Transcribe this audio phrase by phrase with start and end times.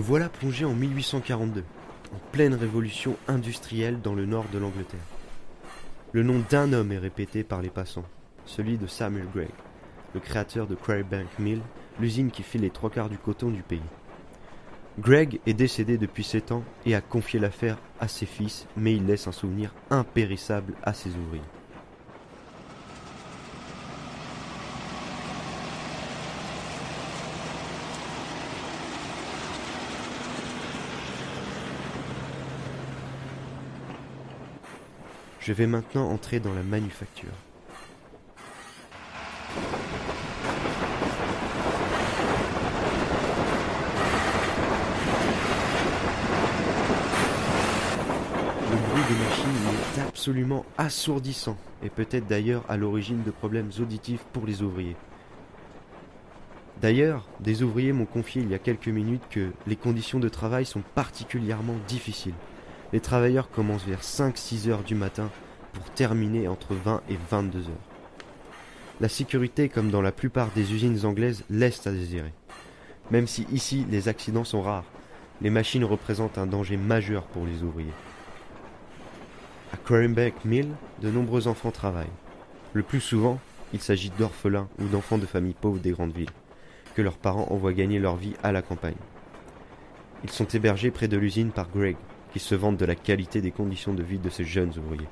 [0.00, 1.64] voilà plongé en 1842,
[2.14, 5.00] en pleine révolution industrielle dans le nord de l'Angleterre.
[6.12, 8.06] Le nom d'un homme est répété par les passants,
[8.46, 9.50] celui de Samuel Gregg,
[10.14, 11.60] le créateur de Quarrybank Mill,
[12.00, 13.80] l'usine qui fit les trois quarts du coton du pays.
[14.98, 19.06] Gregg est décédé depuis sept ans et a confié l'affaire à ses fils, mais il
[19.06, 21.42] laisse un souvenir impérissable à ses ouvriers.
[35.44, 37.32] Je vais maintenant entrer dans la manufacture.
[48.70, 49.46] Le bruit des machines
[49.96, 54.94] est absolument assourdissant et peut-être d'ailleurs à l'origine de problèmes auditifs pour les ouvriers.
[56.80, 60.66] D'ailleurs, des ouvriers m'ont confié il y a quelques minutes que les conditions de travail
[60.66, 62.34] sont particulièrement difficiles.
[62.92, 65.30] Les travailleurs commencent vers 5-6 heures du matin
[65.72, 67.92] pour terminer entre 20 et 22 heures.
[69.00, 72.34] La sécurité, comme dans la plupart des usines anglaises, laisse à désirer.
[73.10, 74.84] Même si ici les accidents sont rares,
[75.40, 77.92] les machines représentent un danger majeur pour les ouvriers.
[79.72, 80.68] À Quarrybank Mill,
[81.00, 82.06] de nombreux enfants travaillent.
[82.74, 83.40] Le plus souvent,
[83.72, 86.30] il s'agit d'orphelins ou d'enfants de familles pauvres des grandes villes,
[86.94, 88.94] que leurs parents envoient gagner leur vie à la campagne.
[90.24, 91.96] Ils sont hébergés près de l'usine par Greg,
[92.32, 95.08] qui se vantent de la qualité des conditions de vie de ces jeunes ouvriers.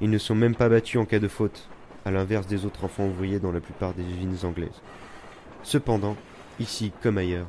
[0.00, 1.68] Ils ne sont même pas battus en cas de faute,
[2.04, 4.80] à l'inverse des autres enfants ouvriers dans la plupart des usines anglaises.
[5.62, 6.16] Cependant,
[6.58, 7.48] ici comme ailleurs,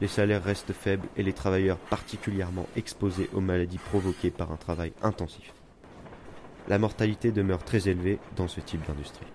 [0.00, 4.92] les salaires restent faibles et les travailleurs particulièrement exposés aux maladies provoquées par un travail
[5.02, 5.52] intensif.
[6.68, 9.26] La mortalité demeure très élevée dans ce type d'industrie.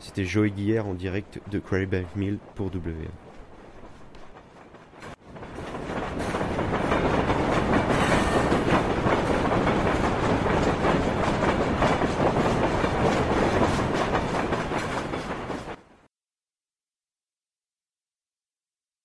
[0.00, 3.23] C'était Joey Guillère en direct de Quarrybank Mill pour WA.